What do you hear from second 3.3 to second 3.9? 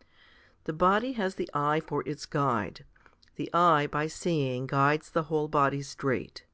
The eye,